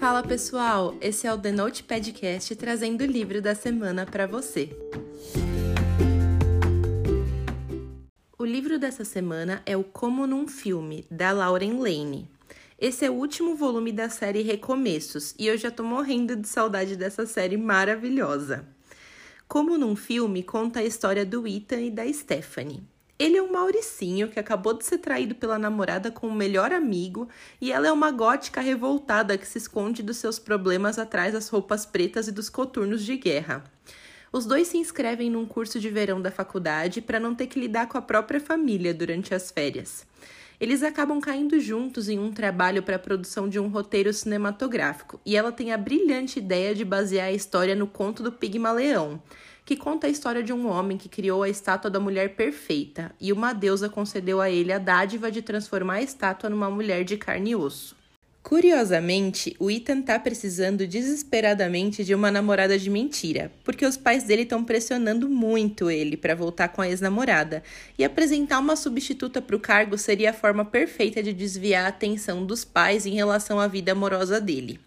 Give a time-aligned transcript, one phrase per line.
[0.00, 4.70] Fala pessoal, esse é o The Note Podcast trazendo o livro da semana para você.
[8.38, 12.26] O livro dessa semana é o Como num Filme, da Lauren Lane.
[12.78, 16.96] Esse é o último volume da série Recomeços e eu já tô morrendo de saudade
[16.96, 18.66] dessa série maravilhosa.
[19.46, 22.82] Como num filme, conta a história do Ethan e da Stephanie.
[23.20, 27.28] Ele é um Mauricinho que acabou de ser traído pela namorada com o melhor amigo
[27.60, 31.84] e ela é uma gótica revoltada que se esconde dos seus problemas atrás das roupas
[31.84, 33.62] pretas e dos coturnos de guerra.
[34.32, 37.88] Os dois se inscrevem num curso de verão da faculdade para não ter que lidar
[37.88, 40.06] com a própria família durante as férias.
[40.58, 45.36] Eles acabam caindo juntos em um trabalho para a produção de um roteiro cinematográfico e
[45.36, 49.20] ela tem a brilhante ideia de basear a história no conto do Pigmaleão
[49.70, 53.32] que conta a história de um homem que criou a estátua da mulher perfeita e
[53.32, 57.50] uma deusa concedeu a ele a dádiva de transformar a estátua numa mulher de carne
[57.50, 57.94] e osso.
[58.42, 64.42] Curiosamente, o Ethan tá precisando desesperadamente de uma namorada de mentira, porque os pais dele
[64.42, 67.62] estão pressionando muito ele para voltar com a ex-namorada,
[67.96, 72.44] e apresentar uma substituta para o cargo seria a forma perfeita de desviar a atenção
[72.44, 74.80] dos pais em relação à vida amorosa dele.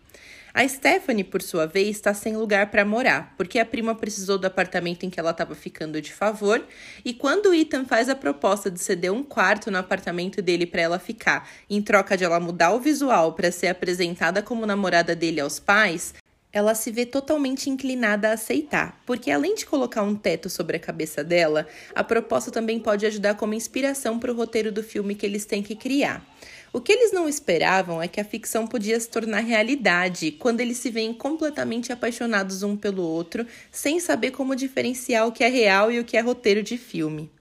[0.55, 4.45] A Stephanie, por sua vez, está sem lugar para morar, porque a prima precisou do
[4.45, 6.63] apartamento em que ela estava ficando de favor,
[7.03, 10.81] e quando o Ethan faz a proposta de ceder um quarto no apartamento dele para
[10.83, 15.41] ela ficar, em troca de ela mudar o visual para ser apresentada como namorada dele
[15.41, 16.13] aos pais,
[16.53, 20.79] ela se vê totalmente inclinada a aceitar, porque além de colocar um teto sobre a
[20.79, 25.25] cabeça dela, a proposta também pode ajudar como inspiração para o roteiro do filme que
[25.25, 26.23] eles têm que criar.
[26.71, 30.77] O que eles não esperavam é que a ficção podia se tornar realidade quando eles
[30.77, 35.91] se veem completamente apaixonados um pelo outro, sem saber como diferenciar o que é real
[35.91, 37.31] e o que é roteiro de filme.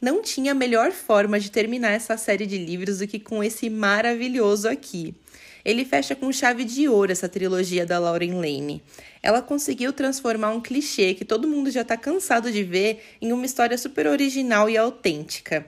[0.00, 4.68] Não tinha melhor forma de terminar essa série de livros do que com esse maravilhoso
[4.68, 5.14] aqui.
[5.64, 8.82] Ele fecha com chave de ouro essa trilogia da Lauren Lane.
[9.22, 13.46] Ela conseguiu transformar um clichê que todo mundo já está cansado de ver em uma
[13.46, 15.66] história super original e autêntica.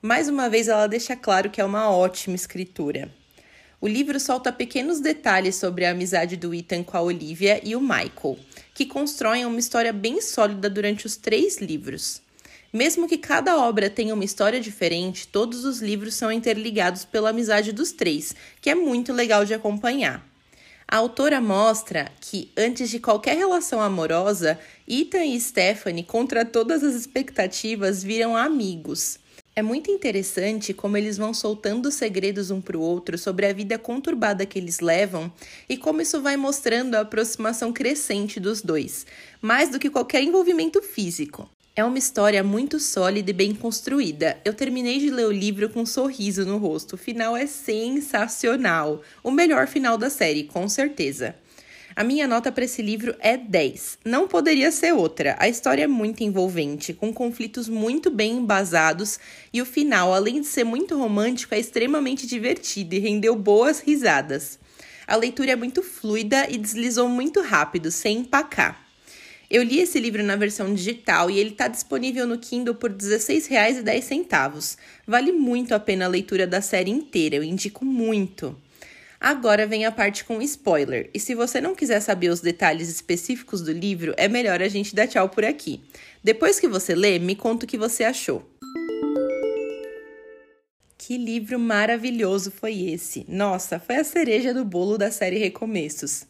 [0.00, 3.10] Mais uma vez, ela deixa claro que é uma ótima escritura.
[3.80, 7.80] O livro solta pequenos detalhes sobre a amizade do Ethan com a Olivia e o
[7.80, 8.38] Michael,
[8.74, 12.22] que constroem uma história bem sólida durante os três livros.
[12.72, 17.70] Mesmo que cada obra tenha uma história diferente, todos os livros são interligados pela amizade
[17.70, 20.26] dos três, que é muito legal de acompanhar.
[20.88, 26.94] A autora mostra que, antes de qualquer relação amorosa, Ethan e Stephanie, contra todas as
[26.94, 29.18] expectativas, viram amigos.
[29.54, 33.78] É muito interessante como eles vão soltando segredos um para o outro sobre a vida
[33.78, 35.30] conturbada que eles levam
[35.68, 39.04] e como isso vai mostrando a aproximação crescente dos dois,
[39.42, 41.50] mais do que qualquer envolvimento físico.
[41.74, 44.36] É uma história muito sólida e bem construída.
[44.44, 46.96] Eu terminei de ler o livro com um sorriso no rosto.
[46.96, 49.00] O final é sensacional.
[49.22, 51.34] O melhor final da série, com certeza.
[51.96, 54.00] A minha nota para esse livro é 10.
[54.04, 55.34] Não poderia ser outra.
[55.38, 59.18] A história é muito envolvente, com conflitos muito bem embasados,
[59.50, 64.58] e o final, além de ser muito romântico, é extremamente divertido e rendeu boas risadas.
[65.06, 68.81] A leitura é muito fluida e deslizou muito rápido, sem empacar.
[69.52, 72.96] Eu li esse livro na versão digital e ele está disponível no Kindle por R$
[72.96, 74.78] 16,10.
[75.06, 78.58] Vale muito a pena a leitura da série inteira, eu indico muito.
[79.20, 83.60] Agora vem a parte com spoiler, e se você não quiser saber os detalhes específicos
[83.60, 85.82] do livro, é melhor a gente dar tchau por aqui.
[86.24, 88.42] Depois que você lê, me conta o que você achou.
[90.96, 93.26] Que livro maravilhoso foi esse!
[93.28, 96.24] Nossa, foi a cereja do bolo da série Recomeços.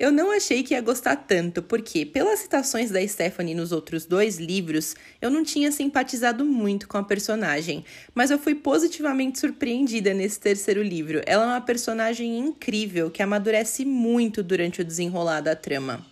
[0.00, 4.38] Eu não achei que ia gostar tanto, porque, pelas citações da Stephanie nos outros dois
[4.38, 10.38] livros, eu não tinha simpatizado muito com a personagem, mas eu fui positivamente surpreendida nesse
[10.38, 11.20] terceiro livro.
[11.26, 16.06] Ela é uma personagem incrível que amadurece muito durante o desenrolar da trama.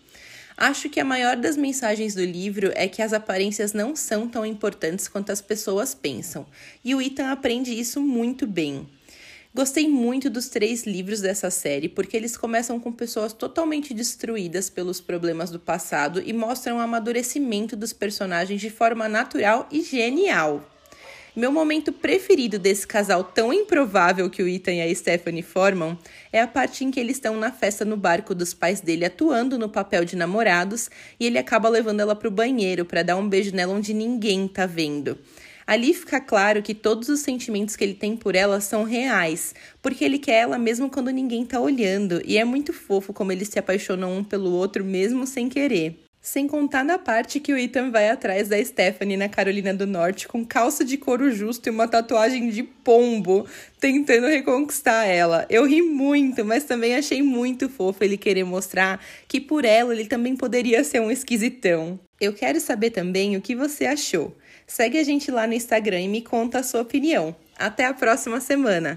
[0.56, 4.44] Acho que a maior das mensagens do livro é que as aparências não são tão
[4.44, 6.44] importantes quanto as pessoas pensam,
[6.84, 8.84] e o Ethan aprende isso muito bem.
[9.56, 15.00] Gostei muito dos três livros dessa série porque eles começam com pessoas totalmente destruídas pelos
[15.00, 20.62] problemas do passado e mostram o amadurecimento dos personagens de forma natural e genial.
[21.34, 25.98] Meu momento preferido desse casal tão improvável que o Ethan e a Stephanie formam
[26.30, 29.58] é a parte em que eles estão na festa no barco dos pais dele atuando
[29.58, 33.26] no papel de namorados e ele acaba levando ela para o banheiro para dar um
[33.26, 35.18] beijo nela onde ninguém tá vendo.
[35.66, 39.52] Ali fica claro que todos os sentimentos que ele tem por ela são reais,
[39.82, 43.48] porque ele quer ela mesmo quando ninguém tá olhando, e é muito fofo como eles
[43.48, 45.98] se apaixonam um pelo outro mesmo sem querer.
[46.20, 50.26] Sem contar na parte que o Ethan vai atrás da Stephanie na Carolina do Norte
[50.26, 53.46] com calça de couro justo e uma tatuagem de pombo,
[53.80, 55.46] tentando reconquistar ela.
[55.48, 60.06] Eu ri muito, mas também achei muito fofo ele querer mostrar que por ela ele
[60.06, 61.98] também poderia ser um esquisitão.
[62.20, 64.36] Eu quero saber também o que você achou.
[64.66, 67.34] Segue a gente lá no Instagram e me conta a sua opinião.
[67.58, 68.94] Até a próxima semana!